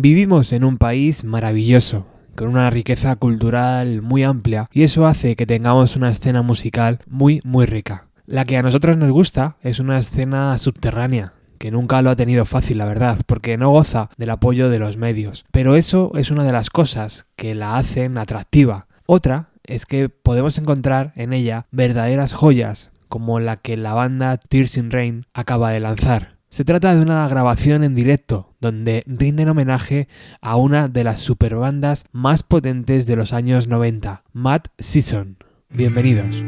[0.00, 2.06] Vivimos en un país maravilloso,
[2.36, 7.40] con una riqueza cultural muy amplia, y eso hace que tengamos una escena musical muy,
[7.42, 8.06] muy rica.
[8.24, 12.44] La que a nosotros nos gusta es una escena subterránea, que nunca lo ha tenido
[12.44, 15.44] fácil, la verdad, porque no goza del apoyo de los medios.
[15.50, 18.86] Pero eso es una de las cosas que la hacen atractiva.
[19.04, 24.76] Otra es que podemos encontrar en ella verdaderas joyas, como la que la banda Tears
[24.76, 26.38] in Rain acaba de lanzar.
[26.50, 30.08] Se trata de una grabación en directo, donde rinden homenaje
[30.40, 35.36] a una de las superbandas más potentes de los años 90, Mad Season.
[35.70, 36.42] Bienvenidos.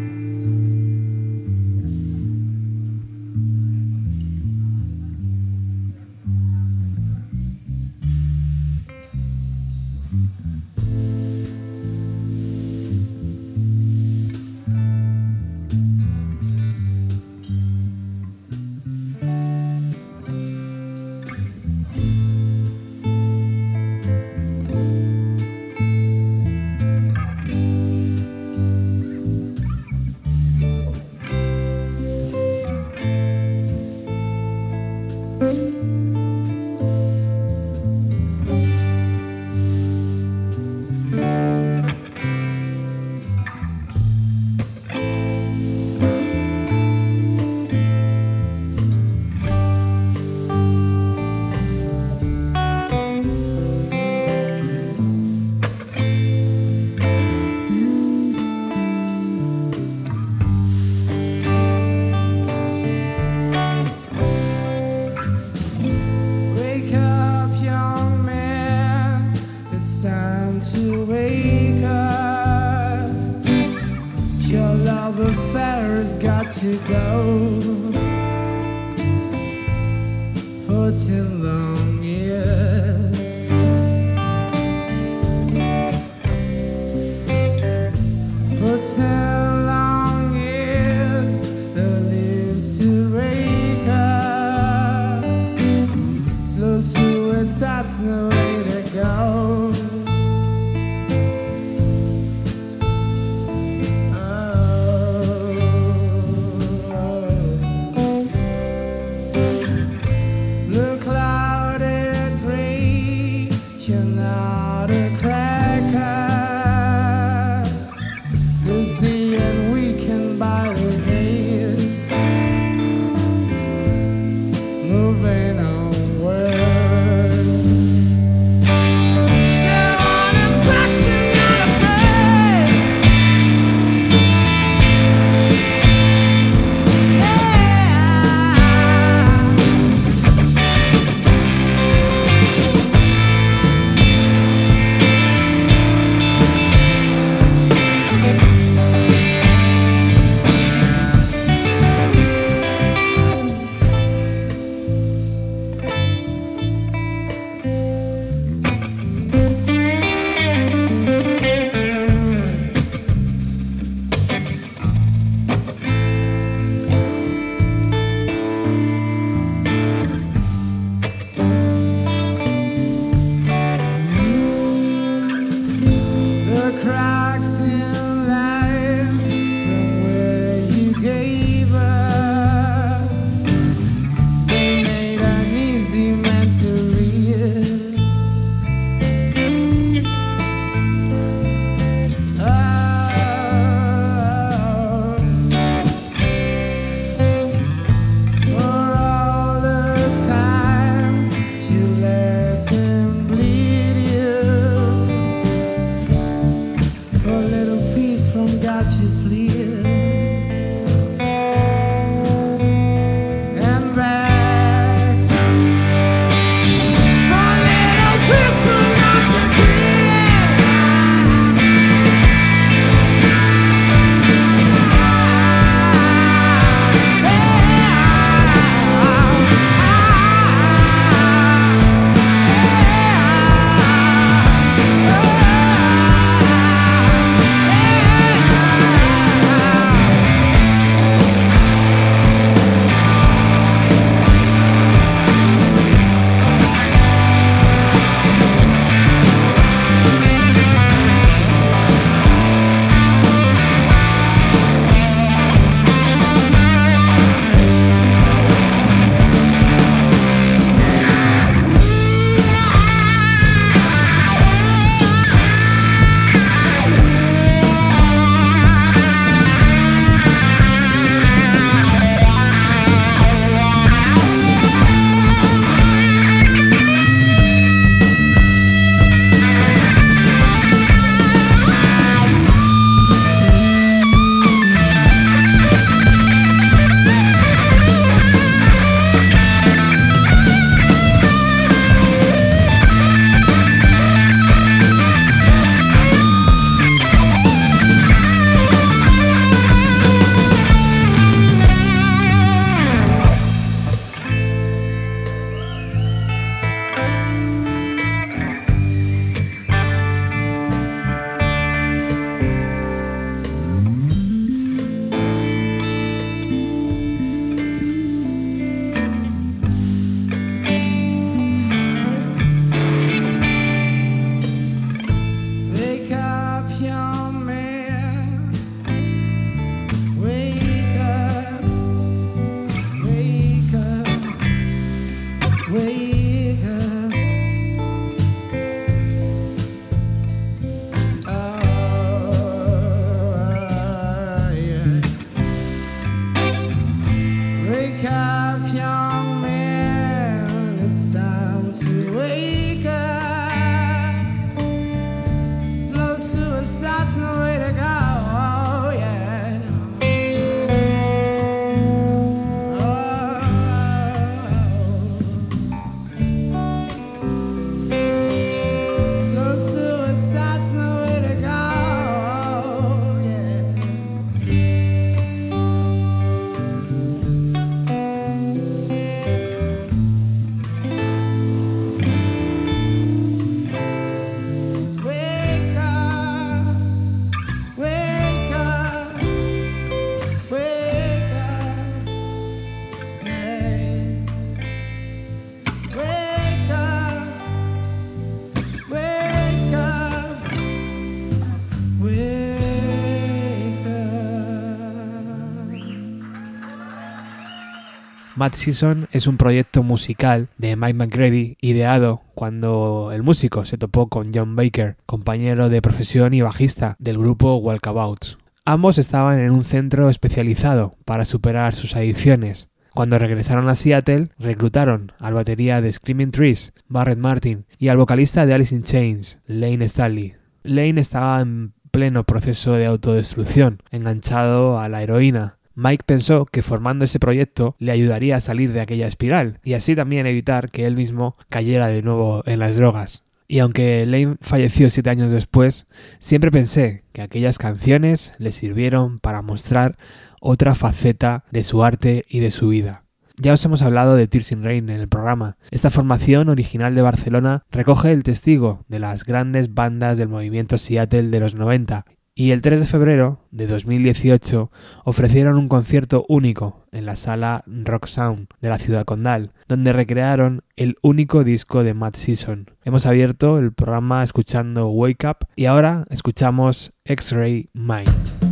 [408.41, 414.09] Mad Season es un proyecto musical de Mike McGrady ideado cuando el músico se topó
[414.09, 418.39] con John Baker, compañero de profesión y bajista del grupo Walkabouts.
[418.65, 422.71] Ambos estaban en un centro especializado para superar sus adicciones.
[422.95, 428.47] Cuando regresaron a Seattle, reclutaron al batería de Screaming Trees, Barrett Martin, y al vocalista
[428.47, 430.33] de Alice in Chains, Lane Stanley.
[430.63, 435.59] Lane estaba en pleno proceso de autodestrucción, enganchado a la heroína.
[435.83, 439.97] Mike pensó que formando ese proyecto le ayudaría a salir de aquella espiral y así
[439.97, 443.25] también evitar que él mismo cayera de nuevo en las drogas.
[443.49, 445.87] Y aunque Lane falleció siete años después,
[446.19, 449.97] siempre pensé que aquellas canciones le sirvieron para mostrar
[450.43, 453.05] otra faceta de su arte y de su vida.
[453.41, 455.57] Ya os hemos hablado de Tears in Rain en el programa.
[455.71, 461.29] Esta formación original de Barcelona recoge el testigo de las grandes bandas del movimiento Seattle
[461.29, 462.05] de los 90
[462.35, 464.71] y el 3 de febrero de 2018
[465.05, 470.63] ofrecieron un concierto único en la sala Rock Sound de la ciudad condal, donde recrearon
[470.77, 472.71] el único disco de Mad Season.
[472.85, 478.50] Hemos abierto el programa escuchando Wake Up y ahora escuchamos X-Ray Mind.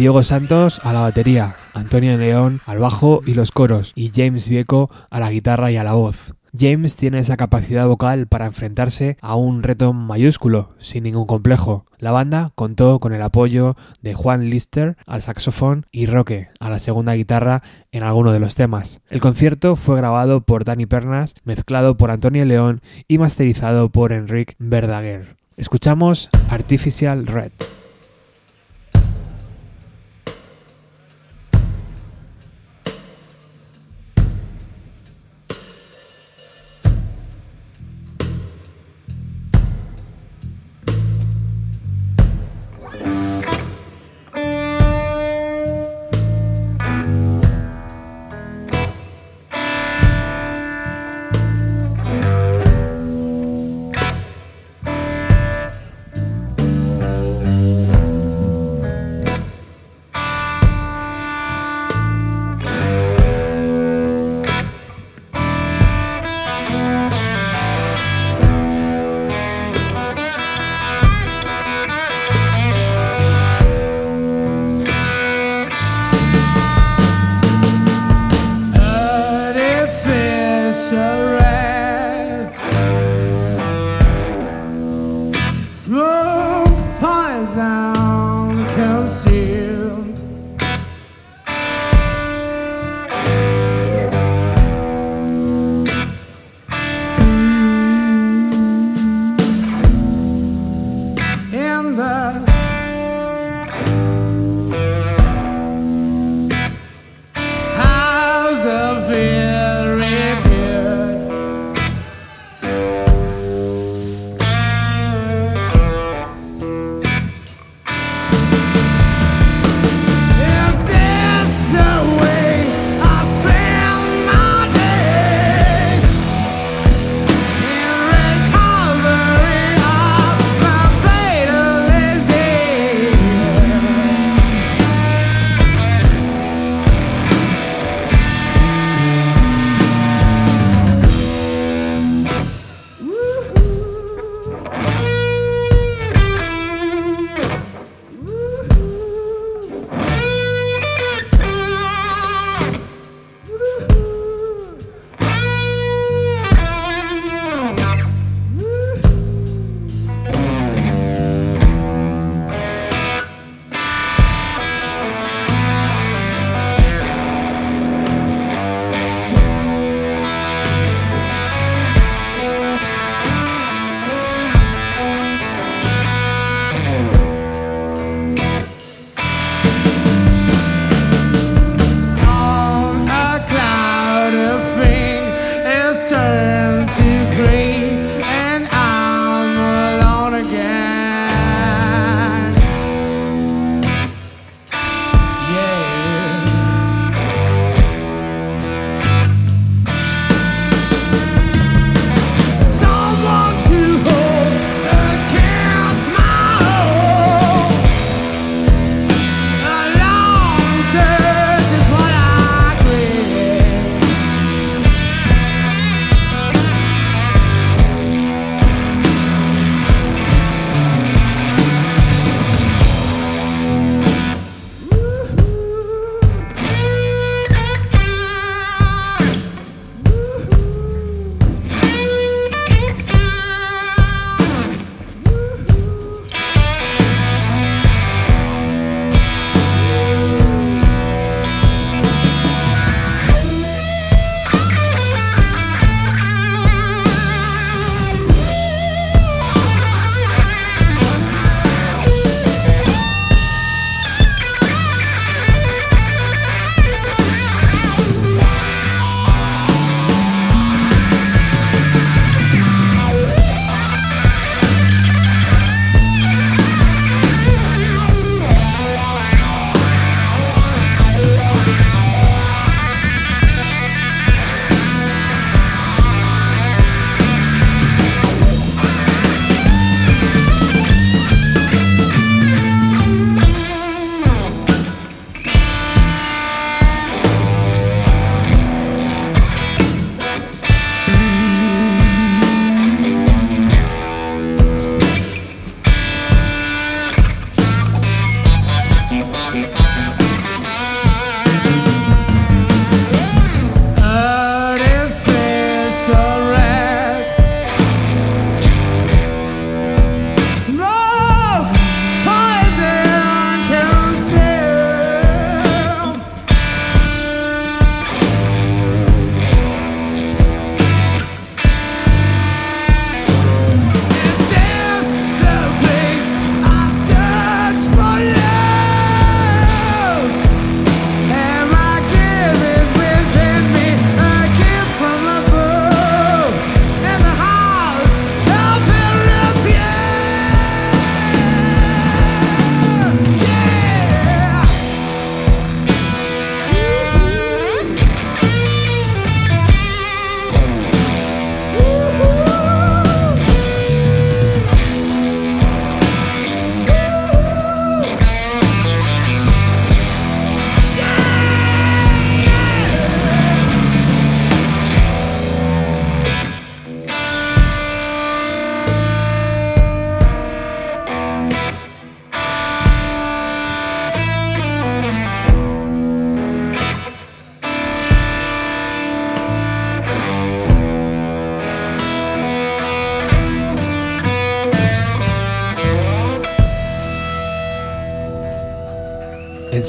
[0.00, 4.90] Diego Santos a la batería, Antonio León al bajo y los coros y James Vieco
[5.10, 6.32] a la guitarra y a la voz.
[6.58, 11.84] James tiene esa capacidad vocal para enfrentarse a un reto mayúsculo, sin ningún complejo.
[11.98, 16.78] La banda contó con el apoyo de Juan Lister al saxofón y Roque a la
[16.78, 19.02] segunda guitarra en alguno de los temas.
[19.10, 24.54] El concierto fue grabado por Dani Pernas, mezclado por Antonio León y masterizado por Enrique
[24.58, 25.36] Verdaguer.
[25.58, 27.52] Escuchamos Artificial Red.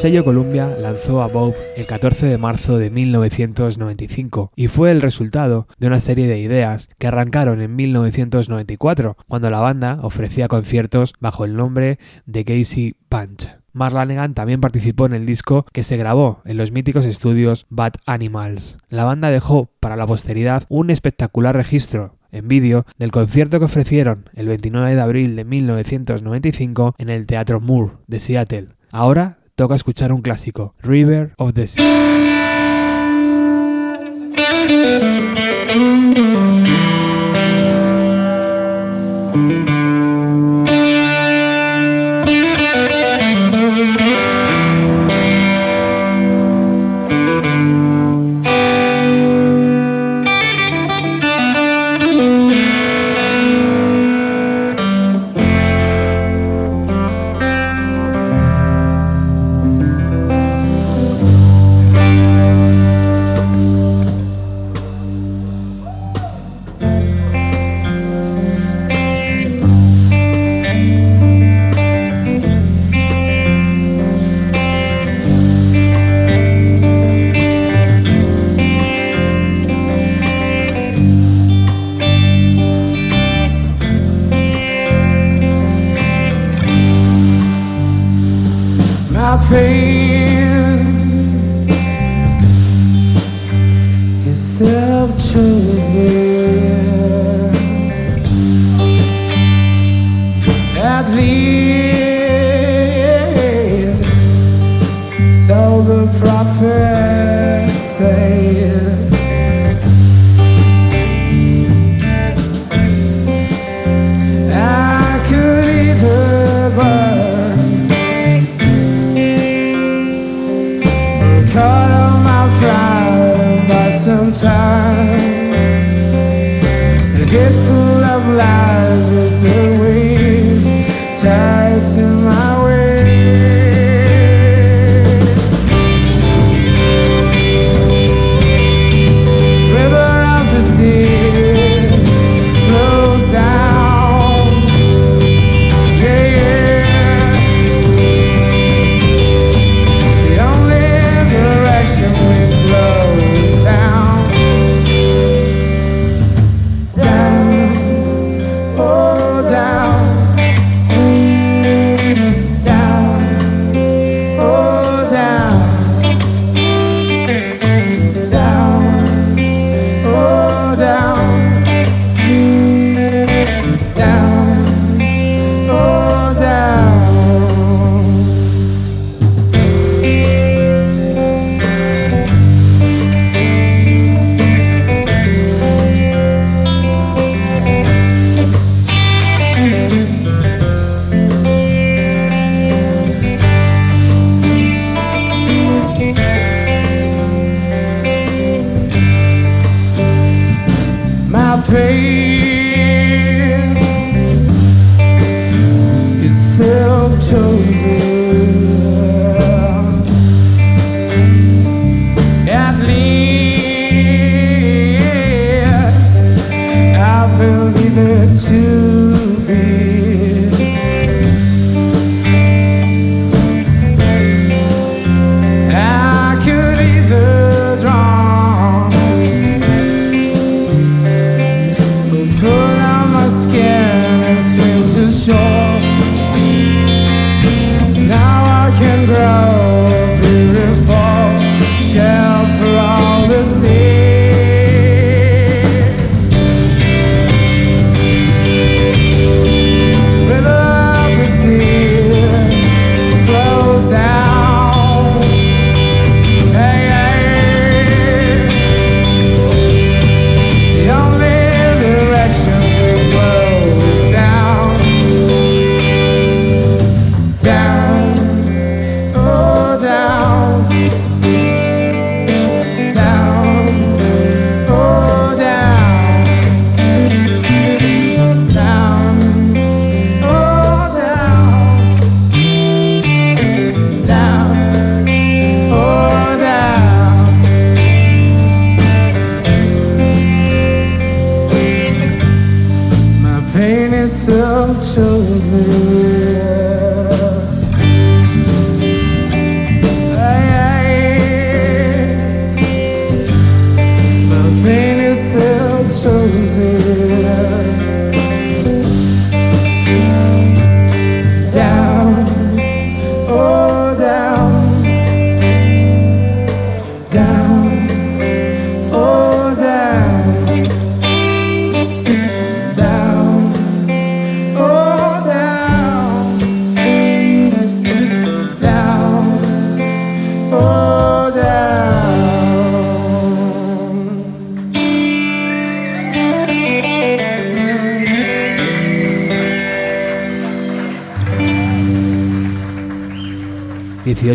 [0.02, 5.68] Sello Columbia lanzó a Bob el 14 de marzo de 1995 y fue el resultado
[5.78, 11.46] de una serie de ideas que arrancaron en 1994 cuando la banda ofrecía conciertos bajo
[11.46, 13.52] el nombre de Casey Punch.
[13.74, 17.94] Mark Lanegan también participó en el disco que se grabó en los míticos estudios Bad
[18.08, 18.80] Animals.
[18.90, 24.32] La banda dejó para la posteridad un espectacular registro en vídeo del concierto que ofrecieron
[24.34, 28.70] el 29 de abril de 1995 en el Teatro Moore de Seattle.
[28.92, 31.84] Ahora toca escuchar un clásico, River of the Sea.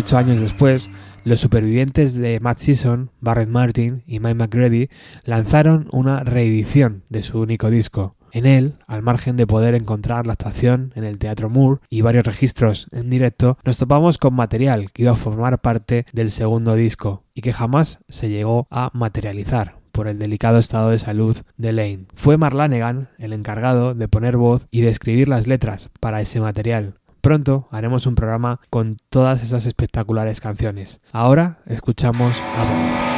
[0.07, 0.89] 18 años después,
[1.25, 4.87] los supervivientes de Matt Season, Barrett Martin y Mike McGrady
[5.25, 8.15] lanzaron una reedición de su único disco.
[8.31, 12.25] En él, al margen de poder encontrar la actuación en el Teatro Moore y varios
[12.25, 17.25] registros en directo, nos topamos con material que iba a formar parte del segundo disco
[17.33, 22.05] y que jamás se llegó a materializar por el delicado estado de salud de Lane.
[22.15, 26.93] Fue Marlanegan el encargado de poner voz y de escribir las letras para ese material,
[27.21, 30.99] Pronto haremos un programa con todas esas espectaculares canciones.
[31.11, 33.16] Ahora escuchamos a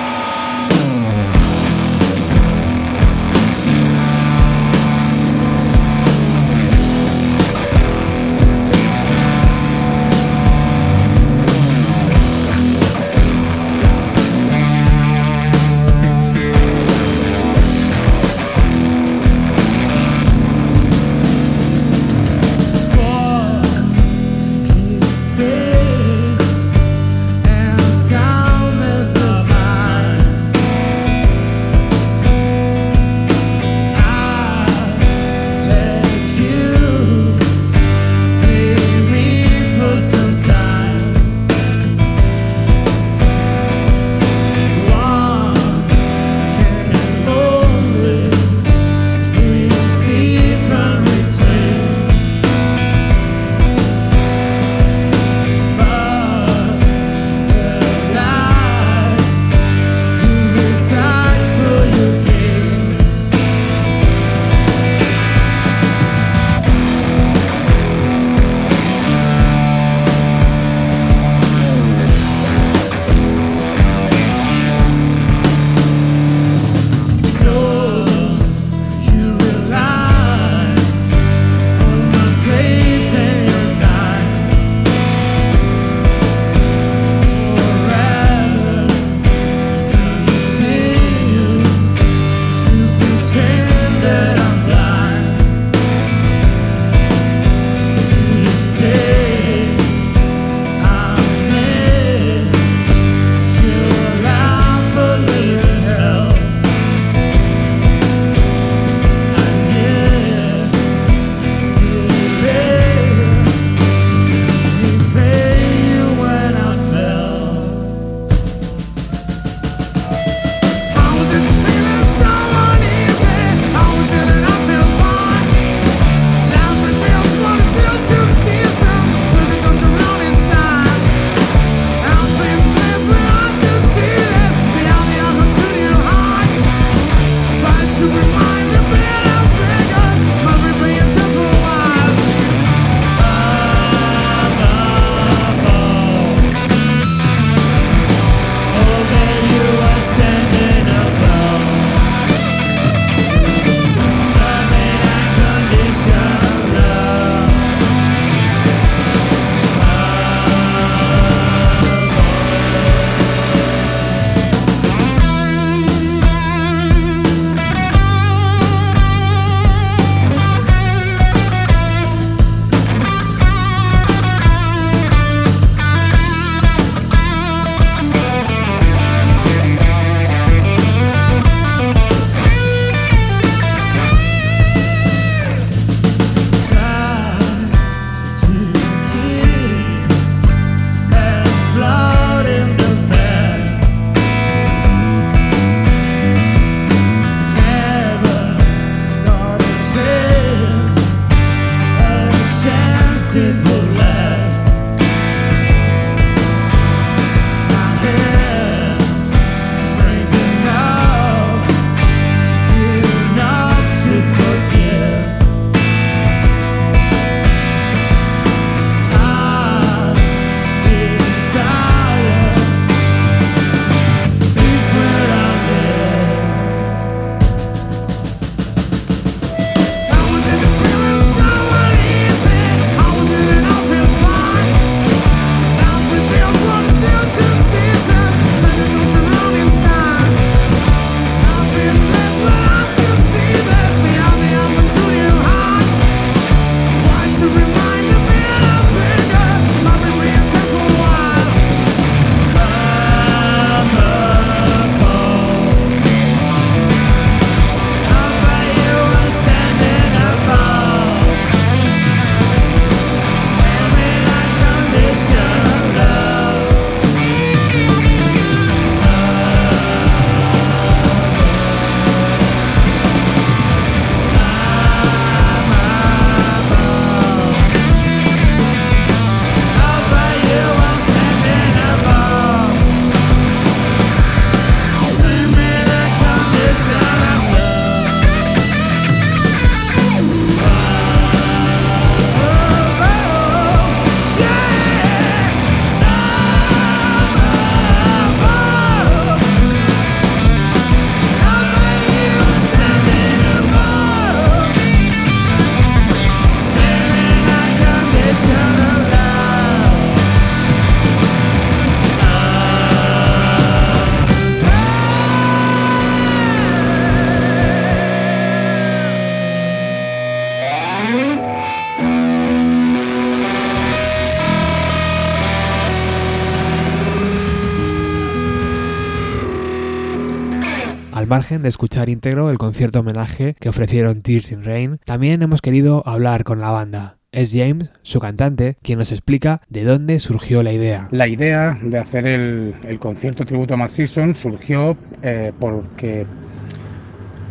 [331.39, 336.43] de escuchar íntegro el concierto homenaje que ofrecieron Tears in Rain, también hemos querido hablar
[336.43, 337.17] con la banda.
[337.31, 341.07] Es James, su cantante, quien nos explica de dónde surgió la idea.
[341.11, 346.25] La idea de hacer el, concierto tributo a Matt Season surgió eh, porque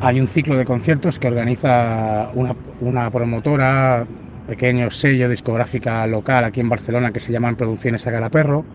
[0.00, 4.06] hay un ciclo de conciertos que organiza una, promotora,
[4.46, 8.66] pequeño sello discográfica local aquí en Barcelona que se llaman Producciones Agalaperro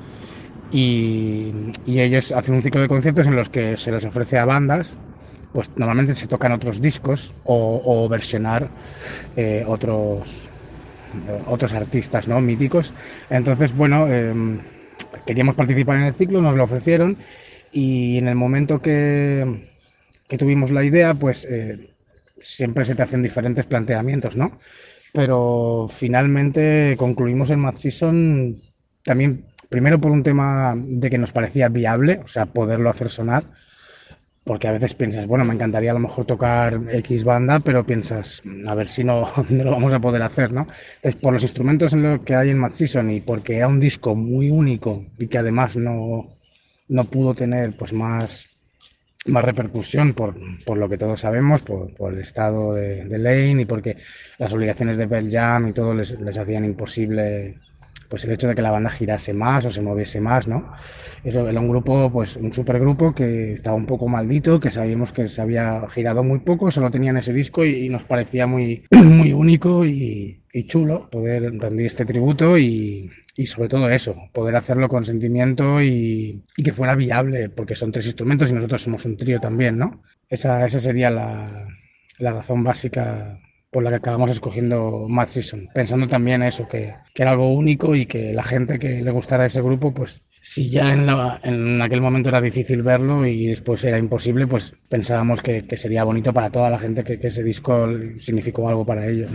[0.74, 1.54] y,
[1.86, 4.98] ellos hacen un ciclo de conciertos en los que se les ofrece a bandas
[5.54, 8.70] pues normalmente se tocan otros discos o, versionar
[9.36, 10.50] eh, otros
[11.46, 12.42] otros artistas ¿no?
[12.42, 12.92] míticos.
[13.30, 14.62] Entonces, bueno, em,
[15.28, 17.18] queríamos participar en el ciclo, nos lo ofrecieron
[17.72, 19.70] y en el momento que,
[20.28, 21.92] que tuvimos la idea, pues eh,
[22.40, 24.60] siempre se te hacen diferentes planteamientos, ¿no?
[25.14, 28.60] Pero finalmente concluimos el Mad Season
[29.04, 33.44] también, primero por un tema de que nos parecía viable, o sea, poderlo hacer sonar,
[34.44, 38.44] porque a veces piensas, bueno, me encantaría a lo mejor tocar X banda, pero piensas,
[38.68, 40.68] a ver si no, lo vamos a poder hacer, ¿no?
[40.98, 43.80] Entonces, por los instrumentos en lo que hay en Mad Season y porque era un
[43.80, 46.28] disco muy único y que además no,
[46.90, 48.50] no pudo tener pues más,
[49.26, 53.62] más repercusión por, por lo que todos sabemos, por, por el estado de, de, Lane
[53.62, 53.98] y porque
[54.38, 57.56] las obligaciones de Bell Jam y todo les, les hacían imposible
[58.14, 60.72] pues el hecho de que la banda girase más o se moviese más, ¿no?
[61.24, 65.28] Eso era un grupo, pues un supergrupo que estaba un poco maldito, que sabíamos que
[65.28, 69.84] se había girado muy poco, solo tenían ese disco y, nos parecía muy, muy único
[69.84, 73.10] y, chulo poder rendir este tributo y,
[73.48, 78.52] sobre todo eso, poder hacerlo con sentimiento y, que fuera viable, porque son tres instrumentos
[78.52, 80.04] y nosotros somos un trío también, ¿no?
[80.30, 81.66] Esa, esa sería la,
[82.20, 83.40] la razón básica
[83.74, 88.06] por la que acabamos escogiendo Mad Season, pensando también eso, que, era algo único y
[88.06, 91.08] que la gente que le gustara ese grupo, pues si ya en,
[91.44, 96.32] en aquel momento era difícil verlo y después era imposible, pues pensábamos que, sería bonito
[96.32, 99.32] para toda la gente que, que ese disco significó algo para ellos.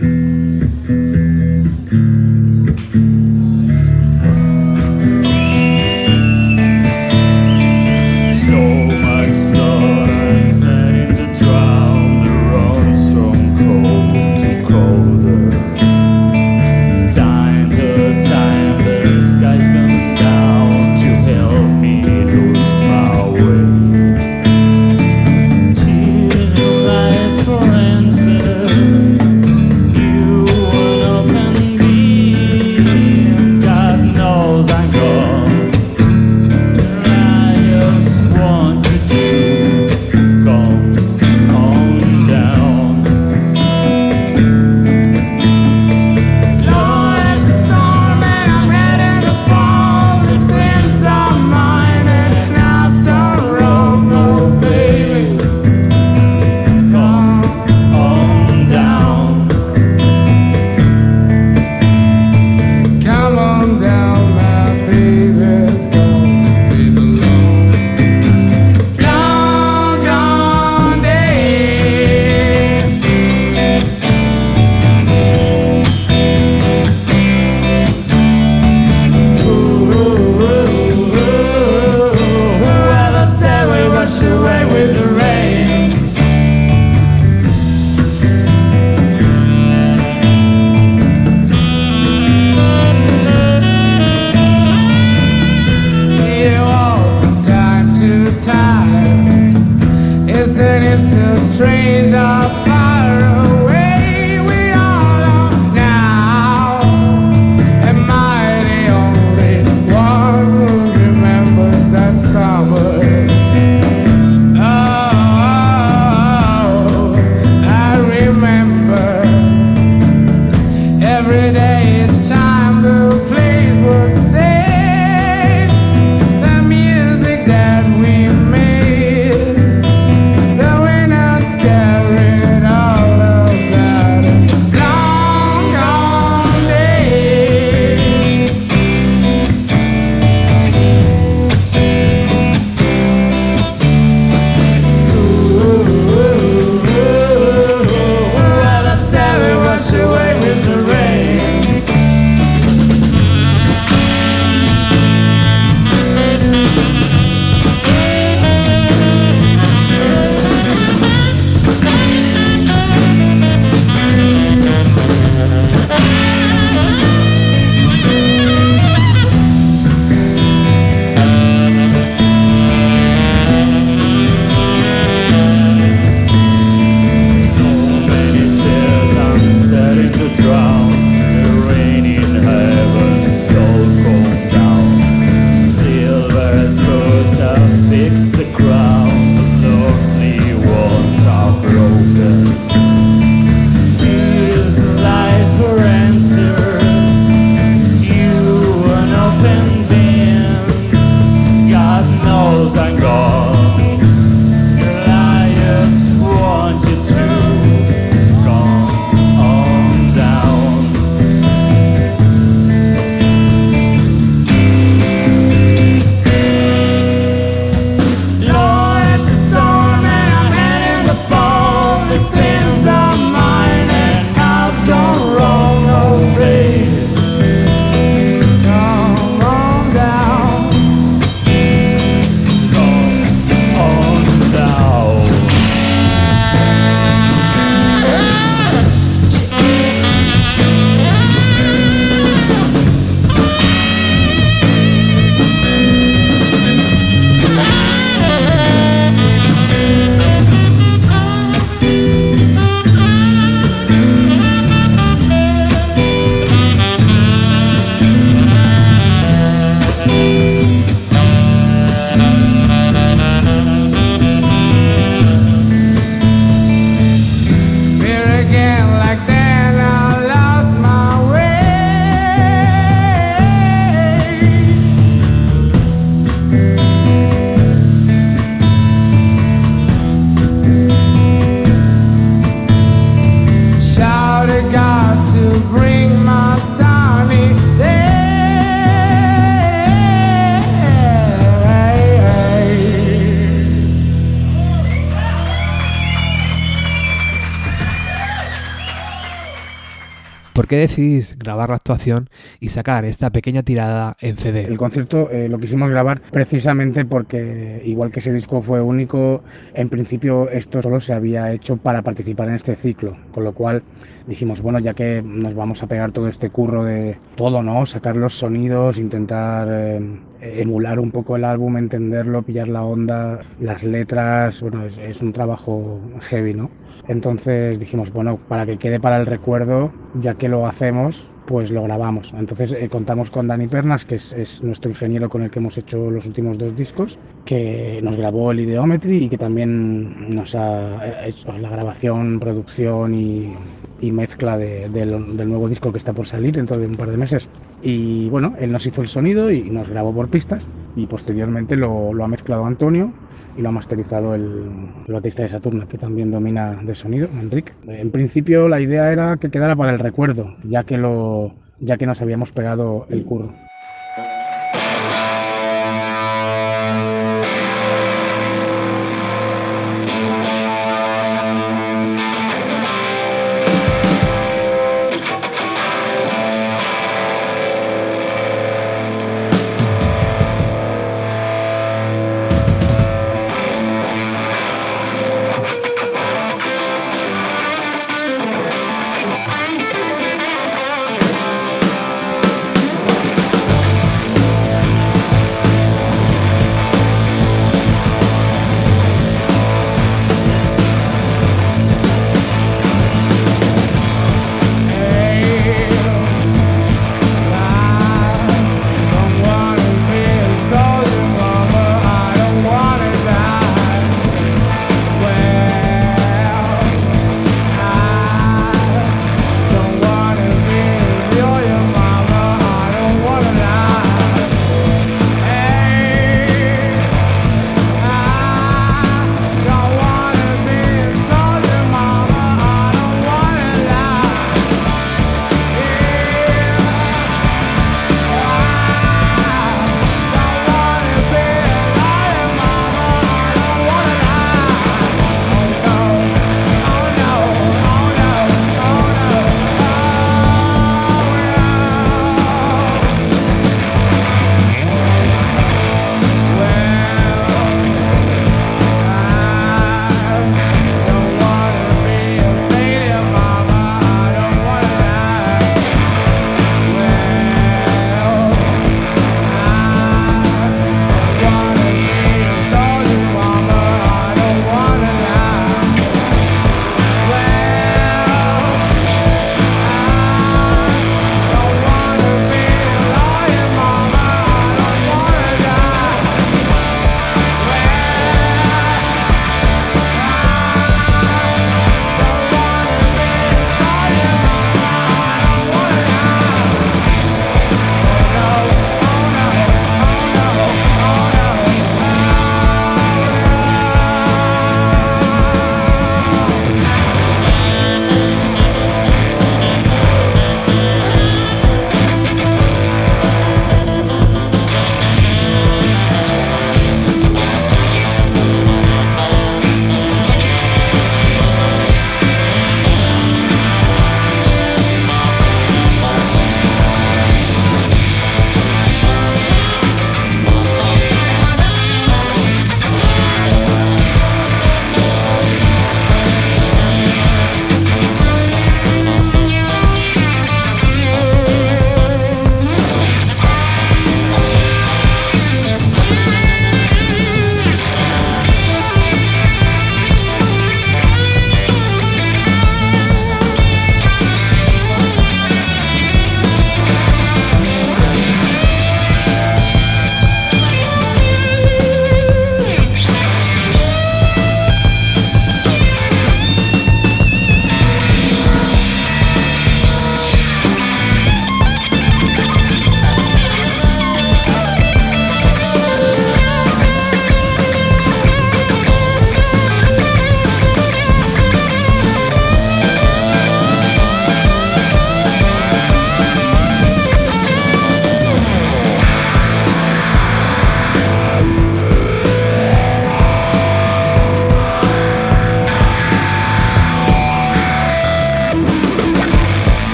[300.69, 304.63] Qué decidís grabar la actuación y sacar esta pequeña tirada en CD?
[304.63, 309.43] El concierto eh, lo quisimos grabar precisamente porque, igual que ese disco fue único,
[309.73, 313.81] en principio esto solo se había hecho para participar en este ciclo, con lo cual
[314.27, 317.85] dijimos, bueno, ya que nos vamos a pegar todo este curro de todo, ¿no?
[317.87, 319.99] Sacar los sonidos, intentar eh,
[320.41, 325.99] emular un poco el álbum, entenderlo, pillar la onda, las letras, bueno, es, un trabajo
[326.21, 326.69] heavy, ¿no?
[327.07, 331.81] Entonces dijimos, bueno, para que quede para el recuerdo, ya que lo hacemos, pues lo
[331.81, 332.31] grabamos.
[332.37, 335.79] Entonces eh, contamos con Dani Pernas, que es, es, nuestro ingeniero con el que hemos
[335.79, 341.25] hecho los últimos dos discos, que nos grabó el Ideometry y que también nos ha
[341.25, 343.55] hecho la grabación, producción y,
[343.99, 347.17] mezcla de, de, del nuevo disco que está por salir dentro de un par de
[347.17, 347.49] meses.
[347.81, 352.23] Y bueno, él nos hizo el sonido y nos grabó por pistas y posteriormente lo
[352.23, 353.11] ha mezclado Antonio
[353.57, 354.71] y lo ha masterizado el,
[355.07, 357.73] el baterista de Saturno, que también domina de sonido, Enrique.
[357.87, 362.05] En principio la idea era que quedara para el recuerdo, ya que, lo, ya que
[362.05, 363.53] nos habíamos pegado el curro.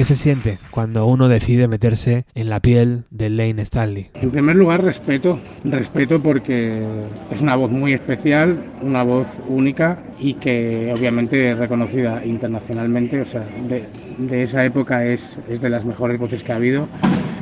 [0.00, 4.08] ¿Qué se siente cuando uno decide meterse en la piel de Lane Stanley?
[4.14, 5.38] En primer lugar, respeto.
[5.62, 6.82] Respeto porque
[7.30, 13.20] es una voz muy especial, una voz única y que obviamente es reconocida internacionalmente.
[13.20, 13.84] O sea, de,
[14.16, 16.88] de esa época es, es, de las mejores voces que ha habido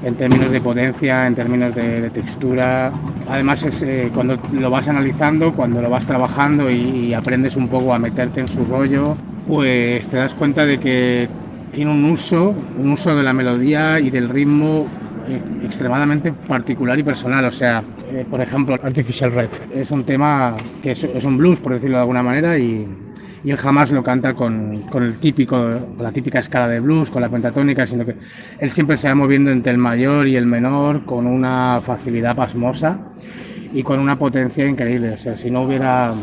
[0.02, 2.92] en términos de potencia, en términos de, de textura.
[3.28, 6.74] Además, es eh, cuando lo vas analizando, cuando lo vas trabajando y,
[7.06, 11.28] y aprendes un poco a meterte en su rollo, pues te das cuenta de que
[11.72, 14.86] tiene un uso, un uso de la melodía y del ritmo
[15.28, 17.44] eh, extremadamente particular y personal.
[17.44, 21.60] O sea, eh, por ejemplo, Artificial Red es un tema que es, es, un blues,
[21.60, 22.86] por decirlo de alguna manera, y,
[23.44, 25.56] y él jamás lo canta con, con, el típico,
[25.96, 28.16] con la típica escala de blues, con la pentatónica, sino que
[28.58, 32.98] él siempre se va moviendo entre el mayor y el menor con una facilidad pasmosa
[33.72, 35.10] y con una potencia increíble.
[35.12, 36.14] O sea, si no hubiera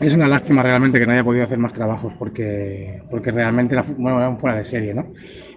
[0.00, 3.84] es una lástima realmente que no haya podido hacer más trabajos porque, porque realmente era,
[3.96, 5.06] bueno, era fuera de serie, ¿no?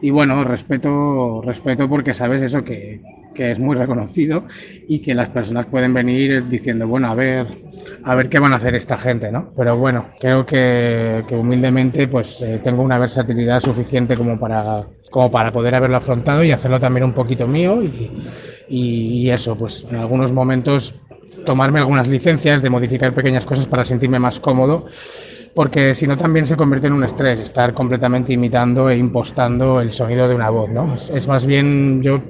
[0.01, 3.01] Y bueno, respeto, respeto porque sabes eso que,
[3.33, 4.43] que, es muy reconocido
[4.87, 7.47] y que las personas pueden venir diciendo, bueno, a ver,
[8.03, 9.51] a ver qué van a hacer esta gente, ¿no?
[9.55, 15.31] Pero bueno, creo que, que humildemente pues eh, tengo una versatilidad suficiente como para, como
[15.31, 18.11] para poder haberlo afrontado y hacerlo también un poquito mío y,
[18.69, 20.93] y eso, pues en algunos momentos
[21.47, 24.85] tomarme algunas licencias, de modificar pequeñas cosas para sentirme más cómodo,
[25.55, 29.93] porque si no también se convierte en un estrés, estar completamente imitando e impostando el
[29.93, 30.93] sonido de una voz, ¿no?
[30.93, 32.21] Es, más bien, yo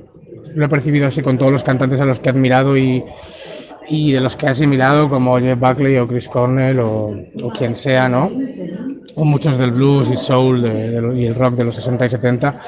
[0.54, 3.04] lo he percibido así con todos los cantantes a los que he admirado y,
[3.90, 7.76] y de los que he asimilado, como Jeff Buckley o Chris Cornell o, o quien
[7.76, 8.32] sea, ¿no?
[9.16, 12.10] O muchos del blues y soul de, de, y el rock de los 60 y
[12.10, 12.62] 70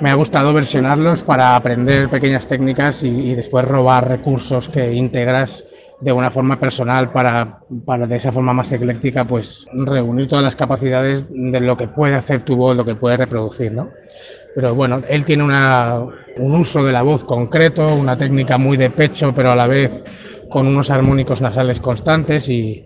[0.00, 5.64] me ha gustado versionarlos para aprender pequeñas técnicas y, y, después robar recursos que integras
[6.00, 10.56] de una forma personal para, para de esa forma más ecléctica pues reunir todas las
[10.56, 13.90] capacidades de lo que puede hacer tu voz, lo que puede reproducir, ¿no?
[14.54, 16.00] Pero bueno, él tiene una,
[16.38, 20.02] un uso de la voz concreto, una técnica muy de pecho, pero a la vez
[20.48, 22.84] con unos armónicos nasales constantes y,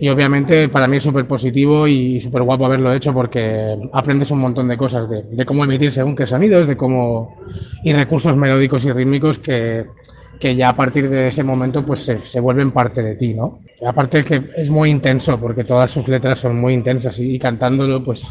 [0.00, 4.40] y obviamente para mí es súper positivo y súper guapo haberlo hecho porque aprendes un
[4.40, 7.36] montón de cosas de, de, cómo emitir según qué sonidos, de cómo
[7.84, 9.86] y recursos melódicos y rítmicos que,
[10.44, 13.60] que ya a partir de ese momento pues se, vuelven parte de ti, ¿no?
[13.86, 18.04] Aparte que es muy intenso porque todas sus letras son muy intensas y, y cantándolo
[18.04, 18.26] pues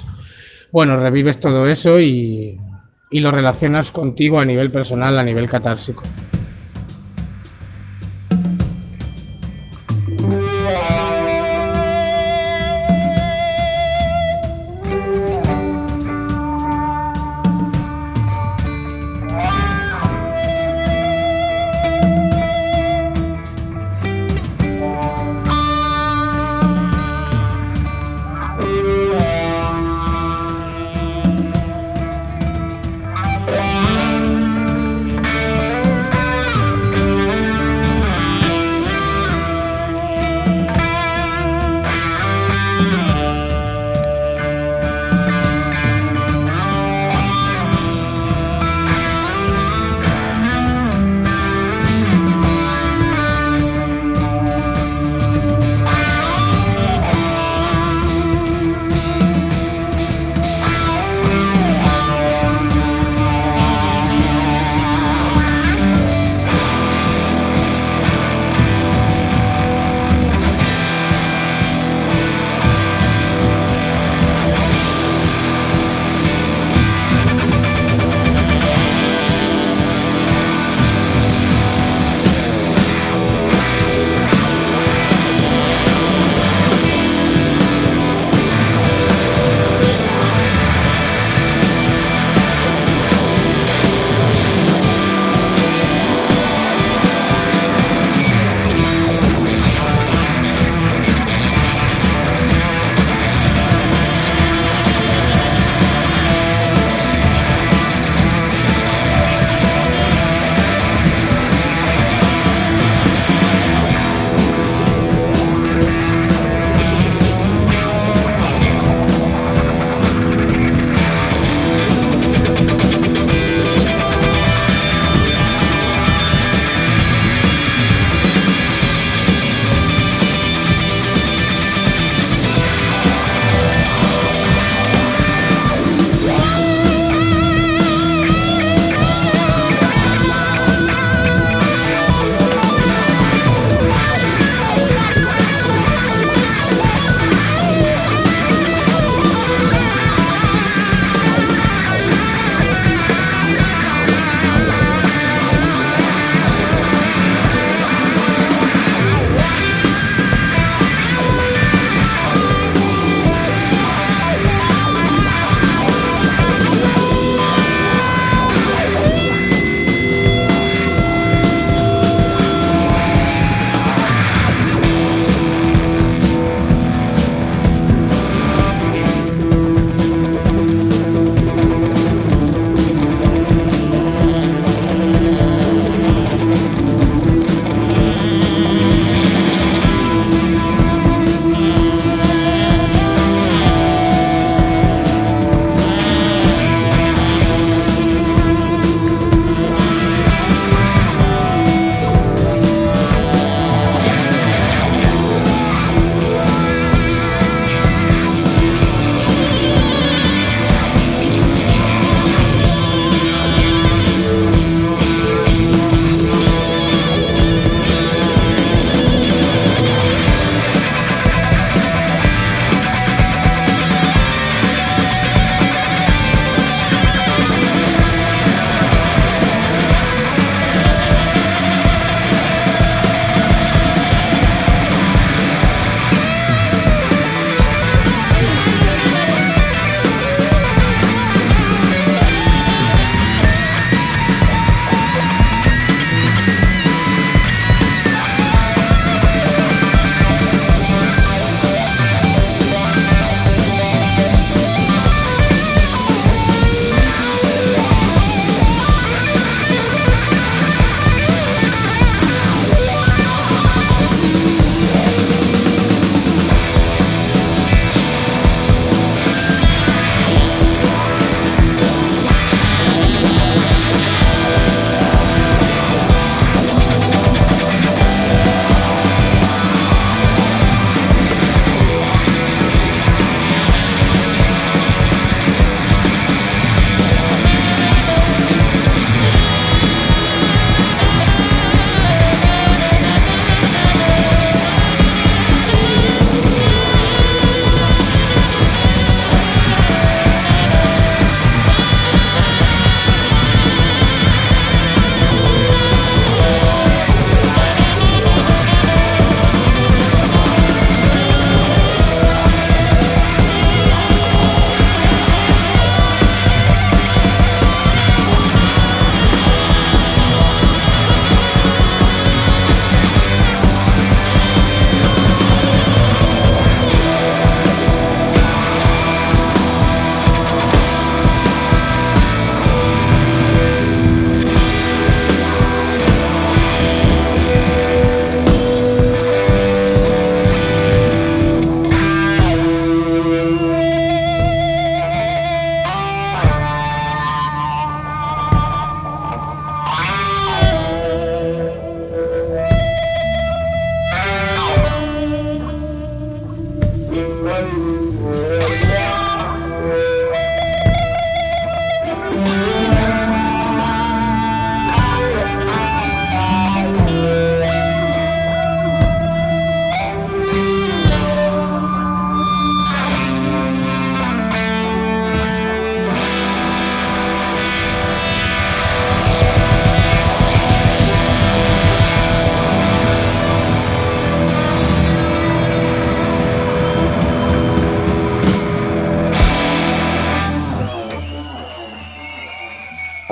[0.71, 2.61] bueno, revives todo eso y,
[3.09, 6.03] y lo relacionas contigo a nivel personal, a nivel catársico.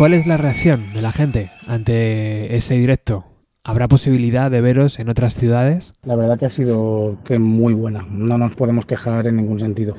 [0.02, 3.24] ¿Cuál es la reacción de la gente ante ese directo?
[3.64, 5.94] ¿Habrá posibilidad de veros en otras ciudades?
[6.02, 9.94] La verdad que ha sido que muy buena, no nos podemos quejar en ningún sentido.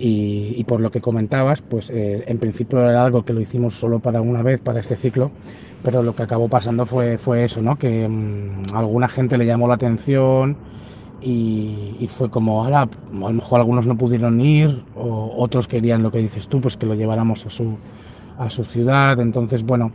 [0.00, 3.76] Y, y por lo que comentabas, pues eh, en principio era algo que lo hicimos
[3.76, 5.30] solo para una vez, para este ciclo,
[5.84, 7.78] pero lo que acabó pasando fue, fue eso, ¿no?
[7.78, 10.56] Que mmm, alguna gente le llamó la atención
[11.22, 16.02] y, y fue como, ahora, a lo mejor algunos no pudieron ir, o otros querían
[16.02, 17.78] lo que dices tú, pues que lo lleváramos a su,
[18.38, 19.18] a su ciudad.
[19.20, 19.92] Entonces, bueno,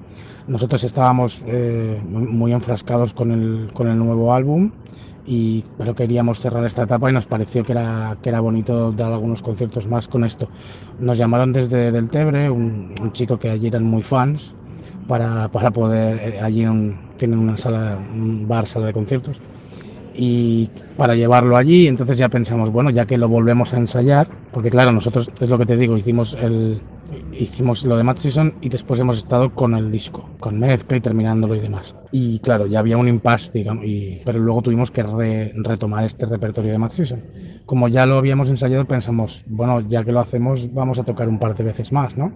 [0.48, 4.72] nosotros estábamos eh, muy enfrascados con el, con el nuevo álbum,
[5.26, 9.12] y, pero queríamos cerrar esta etapa y nos pareció que era, que era bonito dar
[9.12, 10.50] algunos conciertos más con esto.
[11.00, 14.54] Nos llamaron desde Del Tebre, un, chico que allí eran muy fans,
[15.08, 19.40] para, para poder, eh, allí un, tienen una sala, un bar, sala de conciertos,
[20.14, 24.70] y para llevarlo allí, entonces ya pensamos, bueno, ya que lo volvemos a ensayar, porque
[24.70, 26.82] claro, nosotros, es lo que te digo, hicimos el,
[27.38, 31.02] hicimos lo de Matt Season y después hemos estado con el disco, con mezcla y
[31.02, 31.96] terminándolo y demás.
[32.12, 36.26] Y claro, ya había un impasse, digamos, y, pero luego tuvimos que re, retomar este
[36.26, 37.22] repertorio de Matt Season.
[37.66, 41.40] Como ya lo habíamos ensayado, pensamos, bueno, ya que lo hacemos, vamos a tocar un
[41.40, 42.34] par de veces más, ¿no?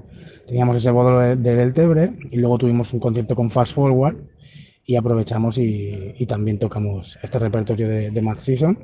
[0.47, 4.15] Teníamos ese bódolo de, de Del Tebre y luego tuvimos un concierto con Fast Forward
[4.85, 8.77] y aprovechamos y, y también tocamos este repertorio de, de Matt Season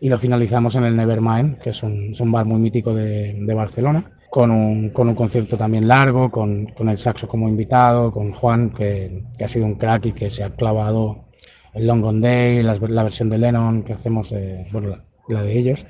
[0.00, 3.34] y lo finalizamos en el Nevermind, que es un, es un bar muy mítico de,
[3.34, 8.10] de Barcelona con un, con un, concierto también largo, con, con, el saxo como invitado,
[8.10, 11.26] con Juan, que, que, ha sido un crack y que se ha clavado
[11.72, 15.42] el Long Gone Day, la, la versión de Lennon que hacemos, eh, bueno, la, la,
[15.42, 15.86] de ellos.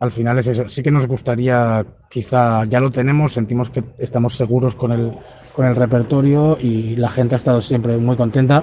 [0.00, 0.68] Al final es eso.
[0.68, 5.12] Sí que nos gustaría, quizá ya lo tenemos, sentimos que estamos seguros con el,
[5.54, 8.62] con el repertorio y la gente ha estado siempre muy contenta.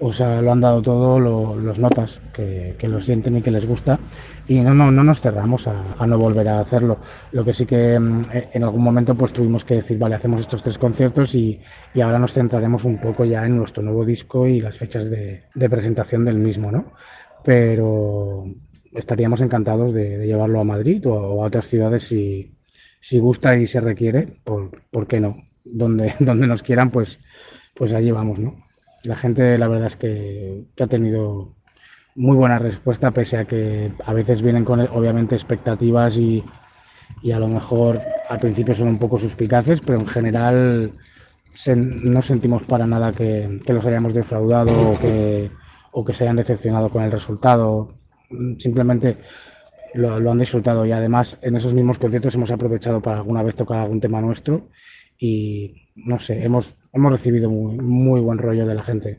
[0.00, 3.52] O sea, lo han dado todo, lo, los notas, que, que, lo sienten y que
[3.52, 3.98] les gusta.
[4.48, 6.98] Y no, no, no nos cerramos a, a, no volver a hacerlo.
[7.30, 8.22] Lo que sí que mm,
[8.52, 11.60] en algún momento pues tuvimos que decir, vale, hacemos estos tres conciertos y,
[11.94, 15.44] y ahora nos centraremos un poco ya en nuestro nuevo disco y las fechas de,
[15.54, 16.92] de presentación del mismo, ¿no?
[17.44, 18.46] Pero
[18.94, 22.56] estaríamos encantados de, llevarlo a Madrid o a, otras ciudades si,
[23.18, 25.36] gusta y se requiere, ¿por, ¿por qué no?
[25.64, 27.20] Donde, donde nos quieran, pues,
[27.74, 28.64] pues allí vamos, ¿no?
[29.04, 31.54] La gente, la verdad es que, ha tenido
[32.14, 36.44] muy buena respuesta, pese a que a veces vienen con, obviamente, expectativas y,
[37.32, 40.92] a lo mejor al principio son un poco suspicaces, pero en general
[41.66, 44.98] no sentimos para nada que, los hayamos defraudado
[45.90, 47.94] o que se hayan decepcionado con el resultado.
[48.58, 49.16] Simplemente
[49.94, 53.78] lo, han disfrutado y además en esos mismos conciertos hemos aprovechado para alguna vez tocar
[53.78, 54.68] algún tema nuestro
[55.18, 59.16] y no sé, hemos, hemos recibido muy, muy buen rollo de la gente.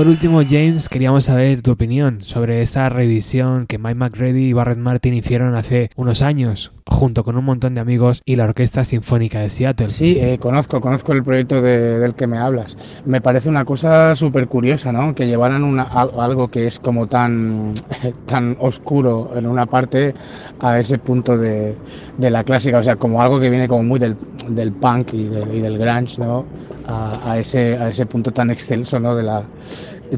[0.00, 4.78] Por último, James, queríamos saber tu opinión sobre esa revisión que Mike McReady y Barrett
[4.78, 9.40] Martin hicieron hace unos años, junto con un montón de amigos y la Orquesta Sinfónica
[9.40, 9.90] de Seattle.
[9.90, 12.78] Sí, eh, conozco, conozco el proyecto de, del que me hablas.
[13.04, 15.14] Me parece una cosa súper curiosa, ¿no?
[15.14, 17.72] Que llevaran una, algo que es como tan,
[18.26, 20.14] tan oscuro en una parte
[20.60, 21.76] a ese punto de,
[22.16, 24.16] de la clásica, o sea, como algo que viene como muy del,
[24.48, 26.46] del punk y, de, y del grunge, ¿no?
[26.90, 29.14] A, a, ese, a ese punto tan excelso, ¿no?
[29.14, 29.44] De la,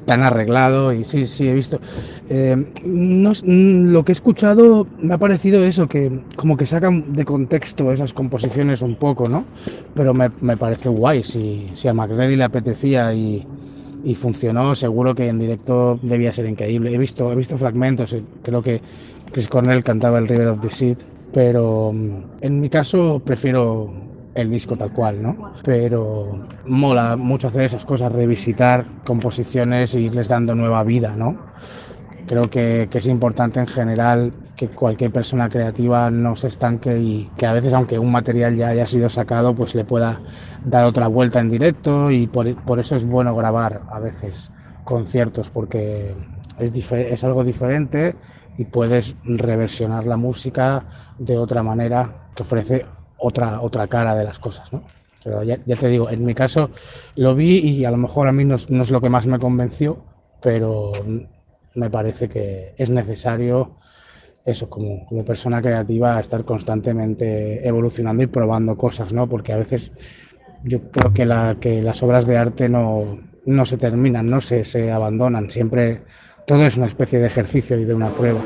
[0.01, 1.81] tan arreglado y sí, sí, he visto.
[2.29, 7.25] Eh, no, lo que he escuchado me ha parecido eso, que como que sacan de
[7.25, 9.45] contexto esas composiciones un poco, ¿no?
[9.95, 13.47] Pero me, me parece guay, si, si a McReady le apetecía y,
[14.05, 16.95] y, funcionó, seguro que en directo debía ser increíble.
[16.95, 18.81] He visto, he visto fragmentos, eh, creo que
[19.31, 20.97] Chris Cornell cantaba el River of the Sea,
[21.33, 23.93] pero mm, en mi caso prefiero
[24.35, 25.53] el disco tal cual, ¿no?
[25.65, 31.39] Pero mola mucho hacer esas cosas, revisitar composiciones e irles dando nueva vida, ¿no?
[32.27, 37.31] Creo que, que, es importante en general que cualquier persona creativa no se estanque y
[37.37, 40.21] que a veces, aunque un material ya haya sido sacado, pues le pueda
[40.65, 44.53] dar otra vuelta en directo y por, por eso es bueno grabar a veces
[44.85, 46.15] conciertos porque
[46.59, 48.15] es, es algo diferente
[48.57, 50.85] y puedes reversionar la música
[51.19, 52.87] de otra manera que ofrece
[53.23, 54.83] otra, otra cara de las cosas, ¿no?
[55.25, 56.71] Pero ya, ya, te digo, en mi caso
[57.15, 59.39] lo vi y a lo mejor a mí no, no, es lo que más me
[59.39, 60.05] convenció,
[60.41, 60.93] pero
[61.75, 63.77] me parece que es necesario
[64.45, 69.29] eso, como, como persona creativa, estar constantemente evolucionando y probando cosas, ¿no?
[69.29, 69.93] Porque a veces
[70.65, 74.65] yo creo que, la, que las obras de arte no, no se terminan, no se,
[74.65, 76.03] se abandonan, siempre
[76.47, 78.41] todo es una especie de ejercicio y de una prueba.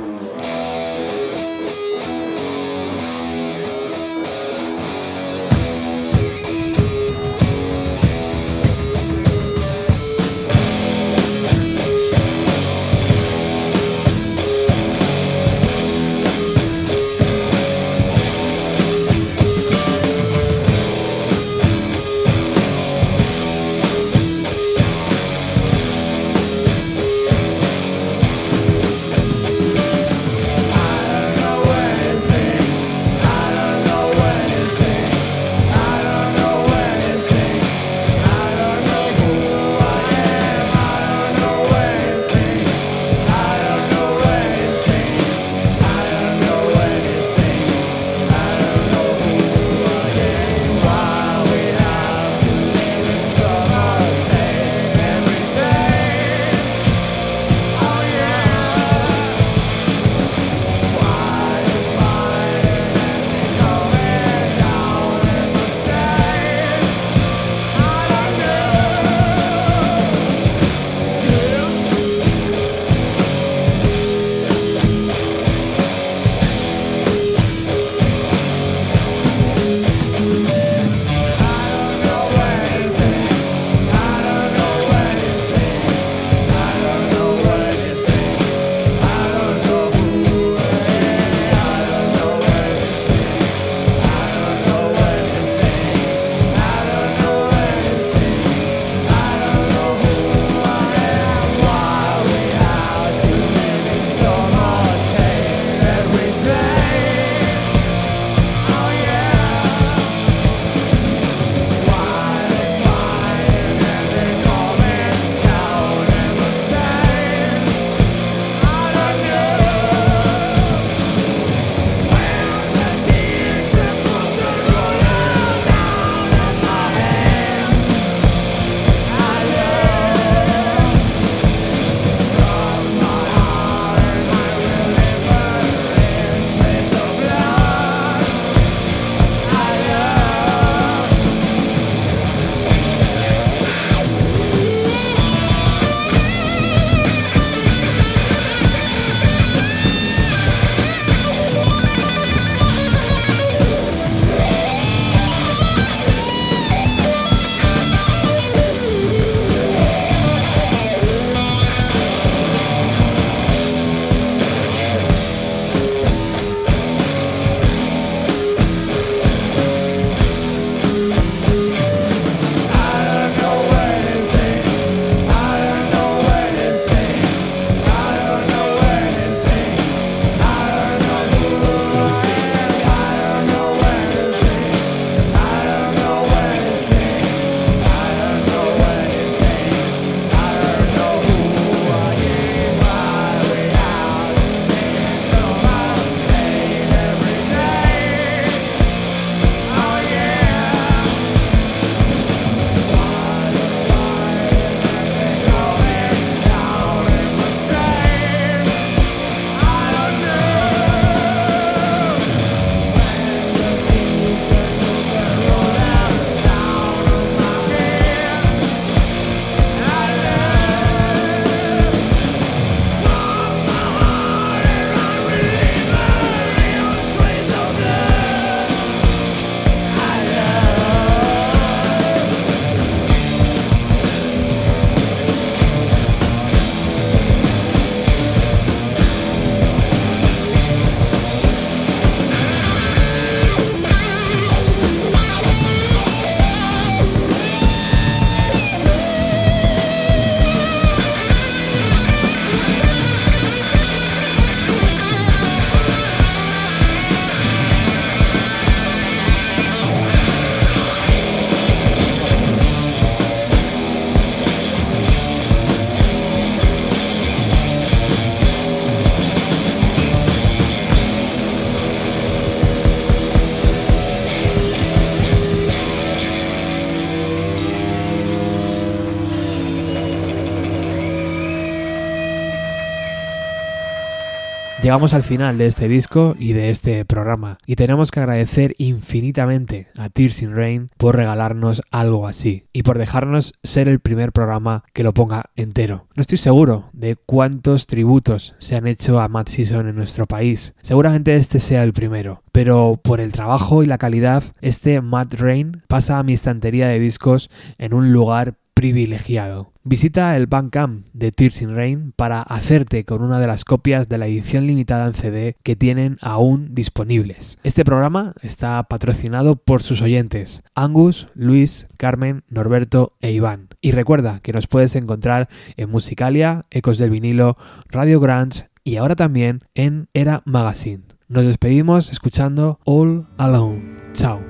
[284.86, 289.88] Llegamos al final de este disco y de este programa y tenemos que agradecer infinitamente
[289.96, 294.84] a Tears in Rain por regalarnos algo así y por dejarnos ser el primer programa
[294.92, 296.06] que lo ponga entero.
[296.14, 300.76] No estoy seguro de cuántos tributos se han hecho a Matt Season en nuestro país.
[300.82, 305.82] Seguramente este sea el primero, pero por el trabajo y la calidad, este Matt Rain
[305.88, 309.72] pasa a mi estantería de discos en un lugar privilegiado.
[309.84, 314.18] Visita el Bandcamp de Tears in Rain para hacerte con una de las copias de
[314.18, 317.56] la edición limitada en CD que tienen aún disponibles.
[317.62, 323.68] Este programa está patrocinado por sus oyentes, Angus, Luis, Carmen, Norberto e Iván.
[323.80, 325.48] Y recuerda que nos puedes encontrar
[325.78, 327.56] en Musicalia, Ecos del Vinilo,
[327.88, 331.04] Radio Grants y ahora también en Era Magazine.
[331.28, 333.96] Nos despedimos escuchando All Alone.
[334.12, 334.45] Chao.